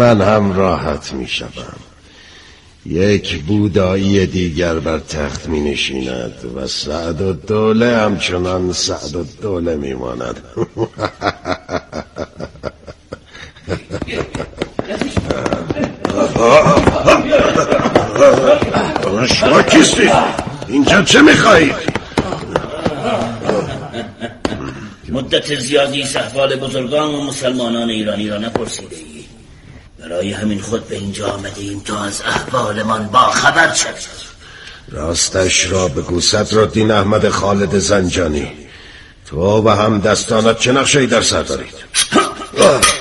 من 0.00 0.20
هم 0.20 0.52
راحت 0.52 1.12
می 1.12 1.26
شدم. 1.26 1.76
یک 2.86 3.42
بودایی 3.42 4.26
دیگر 4.26 4.78
بر 4.78 4.98
تخت 4.98 5.48
می 5.48 5.60
نشیند 5.60 6.52
و 6.56 6.66
سعد 6.66 7.20
و 7.20 7.32
دوله 7.32 7.96
همچنان 7.96 8.72
سعد 8.72 9.16
و 9.16 9.24
دوله 9.42 9.76
می 9.76 9.94
ماند 9.94 10.42
شما 19.26 19.62
کیستی؟ 19.62 20.10
اینجا 20.68 21.02
چه 21.02 21.22
می‌خواهید؟ 21.22 21.98
مدت 25.08 25.54
زیادی 25.54 26.06
سحوال 26.06 26.56
بزرگان 26.56 27.14
و 27.14 27.22
مسلمانان 27.22 27.90
ایرانی 27.90 28.28
را 28.28 28.38
نپرسیده 28.38 28.96
ای 28.96 29.24
برای 29.98 30.32
همین 30.32 30.60
خود 30.60 30.88
به 30.88 30.96
اینجا 30.96 31.28
آمدیم 31.28 31.80
تا 31.80 32.04
از 32.04 32.22
احوالمان 32.26 33.06
با 33.06 33.18
خبر 33.18 33.74
شد 33.74 34.18
راستش 34.88 35.70
را 35.70 35.88
بگو 35.88 36.20
دین 36.72 36.90
احمد 36.90 37.28
خالد 37.28 37.78
زنجانی 37.78 38.52
تو 39.26 39.62
و 39.62 39.68
هم 39.68 40.00
دستانت 40.00 40.58
چه 40.58 40.72
نقشه 40.72 41.06
در 41.06 41.22
سر 41.22 41.42
دارید 41.42 41.74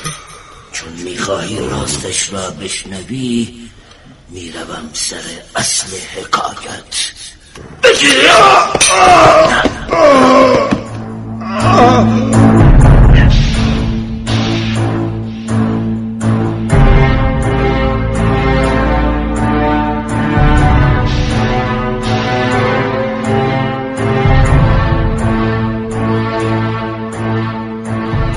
می‌خواهی 1.27 1.59
راستش 1.59 2.33
را 2.33 2.49
بشنوی 2.49 3.53
می‌روم 4.29 4.89
سر 4.93 5.15
اصل 5.55 5.87
حکایت. 6.15 6.95
بگیر! 7.83 8.27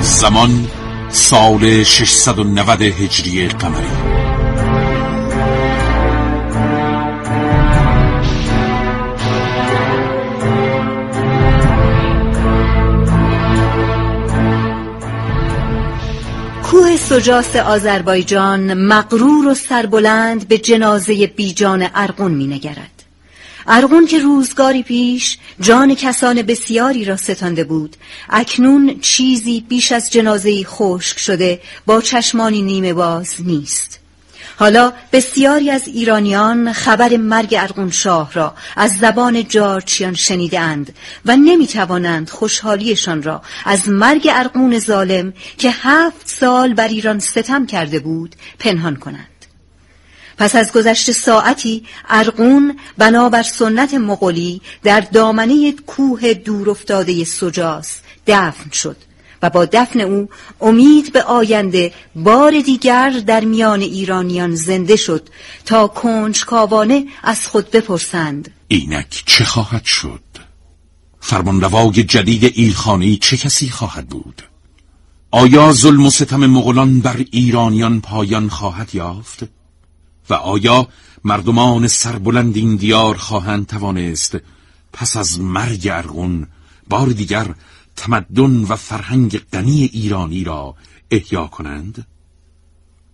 زمان 0.00 0.80
سال 1.12 1.85
690 1.85 2.83
هجری 2.83 3.49
قمری 3.49 4.20
کوه 16.70 16.96
سجاست 16.96 17.57
آذربایجان 17.57 18.75
مقرور 18.75 19.46
و 19.46 19.55
سربلند 19.55 20.49
به 20.49 20.59
جنازه 20.59 21.27
بیجان 21.27 21.87
ارغون 21.94 22.33
می 22.33 22.46
نگرد. 22.46 23.00
ارغون 23.66 24.07
که 24.07 24.18
روزگاری 24.18 24.83
پیش 24.83 25.38
جان 25.61 25.94
کسان 25.94 26.42
بسیاری 26.42 27.05
را 27.05 27.16
ستانده 27.16 27.64
بود 27.64 27.96
اکنون 28.29 29.01
چیزی 29.01 29.64
بیش 29.68 29.92
از 29.92 30.11
جنازه 30.11 30.64
خشک 30.64 31.18
شده 31.18 31.61
با 31.87 32.01
چشمانی 32.01 32.62
نیمه 32.62 32.92
باز 32.92 33.35
نیست. 33.38 34.01
حالا 34.61 34.92
بسیاری 35.12 35.70
از 35.70 35.88
ایرانیان 35.88 36.73
خبر 36.73 37.16
مرگ 37.16 37.55
ارغون 37.59 37.90
شاه 37.90 38.33
را 38.33 38.55
از 38.77 38.96
زبان 38.96 39.49
جارچیان 39.49 40.14
شنیدند 40.14 40.94
و 41.27 41.37
نمی 41.37 41.66
توانند 41.66 42.31
خوشحالیشان 42.31 43.23
را 43.23 43.42
از 43.64 43.88
مرگ 43.88 44.29
ارغون 44.33 44.79
ظالم 44.79 45.33
که 45.59 45.70
هفت 45.70 46.29
سال 46.29 46.75
بر 46.75 46.88
ایران 46.88 47.18
ستم 47.18 47.66
کرده 47.66 47.99
بود 47.99 48.37
پنهان 48.59 48.96
کنند. 48.96 49.30
پس 50.40 50.57
از 50.57 50.72
گذشت 50.72 51.11
ساعتی 51.11 51.85
ارقون 52.09 52.79
بنابر 52.98 53.42
سنت 53.42 53.94
مغولی 53.94 54.61
در 54.83 55.00
دامنه 55.00 55.72
کوه 55.72 56.35
دور 56.35 56.70
افتاده 56.70 57.24
سجاس 57.24 57.98
دفن 58.26 58.70
شد 58.70 58.96
و 59.42 59.50
با 59.50 59.64
دفن 59.64 60.00
او 60.00 60.29
امید 60.61 61.12
به 61.12 61.22
آینده 61.22 61.92
بار 62.16 62.61
دیگر 62.61 63.11
در 63.11 63.44
میان 63.44 63.81
ایرانیان 63.81 64.55
زنده 64.55 64.96
شد 64.96 65.29
تا 65.64 65.88
کنجکاوانه 65.88 67.07
از 67.22 67.48
خود 67.48 67.70
بپرسند 67.70 68.50
اینک 68.68 69.22
چه 69.26 69.44
خواهد 69.44 69.85
شد؟ 69.85 70.22
فرمانروای 71.20 72.03
جدید 72.05 72.53
ایلخانی 72.55 73.16
چه 73.16 73.37
کسی 73.37 73.68
خواهد 73.68 74.09
بود؟ 74.09 74.42
آیا 75.31 75.72
ظلم 75.72 76.07
و 76.07 76.11
ستم 76.11 76.46
مغولان 76.46 77.00
بر 77.00 77.24
ایرانیان 77.31 78.00
پایان 78.00 78.48
خواهد 78.48 78.94
یافت؟ 78.94 79.60
و 80.31 80.35
آیا 80.35 80.88
مردمان 81.25 81.88
سربلند 81.88 82.57
این 82.57 82.77
دیار 82.77 83.16
خواهند 83.16 83.66
توانست 83.66 84.37
پس 84.93 85.16
از 85.16 85.40
مرگ 85.40 85.88
ارغون 85.93 86.47
بار 86.88 87.09
دیگر 87.09 87.55
تمدن 87.97 88.64
و 88.64 88.77
فرهنگ 88.77 89.38
غنی 89.38 89.85
ایرانی 89.93 90.45
را 90.45 90.75
احیا 91.11 91.47
کنند؟ 91.47 92.07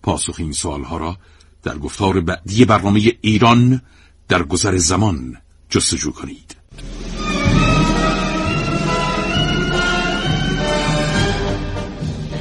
پاسخ 0.03 0.35
این 0.39 0.53
سوالها 0.53 0.97
را 0.97 1.17
در 1.63 1.79
گفتار 1.79 2.21
بعدی 2.21 2.65
برنامه 2.65 3.13
ایران 3.21 3.81
در 4.29 4.43
گذر 4.43 4.77
زمان 4.77 5.37
جستجو 5.71 6.11
کنید 6.13 6.57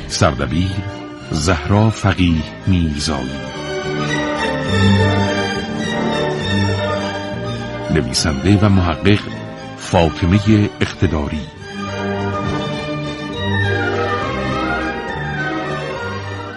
سردبیر 0.07 0.83
زهرا 1.31 1.89
فقیه 1.89 2.67
میرزایی 2.67 3.54
نویسنده 7.95 8.58
و 8.62 8.69
محقق 8.69 9.19
فاطمه 9.78 10.69
اقتداری. 10.82 11.41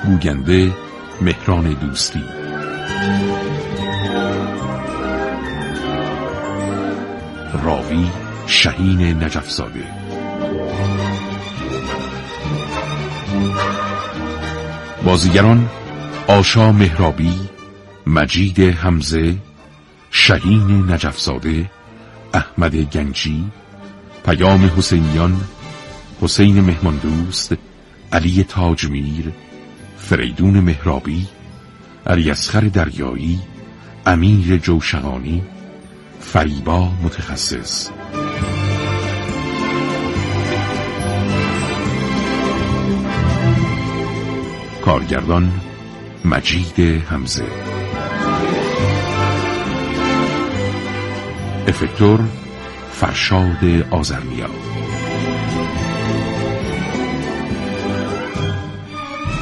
گوینده 0.04 0.72
مهران 1.20 1.72
دوستی. 1.72 2.24
راوی 7.64 8.10
شهین 8.46 9.22
نجفزاده. 9.24 9.84
بازیگران 15.04 15.70
آشا 16.28 16.72
مهرابی 16.72 17.48
مجید 18.08 18.60
حمزه 18.60 19.36
شهین 20.10 20.90
نجفزاده 20.90 21.70
احمد 22.34 22.76
گنجی 22.76 23.44
پیام 24.24 24.70
حسینیان 24.76 25.40
حسین 26.20 26.60
مهماندوست 26.60 27.52
علی 28.12 28.44
تاجمیر 28.44 29.32
فریدون 29.98 30.60
مهرابی 30.60 31.26
علیسخر 32.06 32.60
دریایی 32.60 33.40
امیر 34.06 34.56
جوشقانی 34.56 35.42
فریبا 36.20 36.92
متخصص. 37.02 37.88
کارگردان 44.82 45.52
مجید 46.24 46.78
همزه 46.80 47.77
افکتور 51.68 52.20
فرشاد 52.92 53.64
آزرمیا 53.90 54.46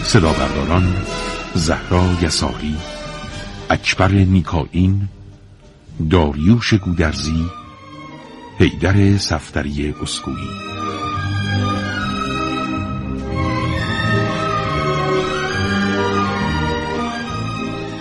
صدا 0.04 0.32
برداران 0.32 0.96
زهرا 1.54 2.02
یساری 2.22 2.76
اکبر 3.70 4.08
نیکاین 4.08 5.08
داریوش 6.10 6.74
گودرزی 6.74 7.46
حیدر 8.58 9.16
سفتری 9.16 9.94
اسکویی 10.02 10.50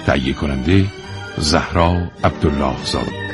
تهیه 0.05 0.33
کننده 0.33 0.85
زهرا 1.37 1.97
عبدالله 2.23 2.85
زاد 2.85 3.24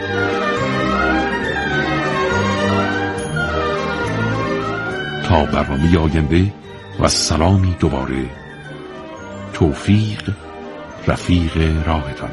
تا 5.31 5.45
برنامه 5.45 5.97
آینده 5.97 6.53
و 6.99 7.07
سلامی 7.07 7.75
دوباره. 7.79 8.25
توفیق 9.53 10.33
رفیق 11.07 11.87
راهتان. 11.87 12.31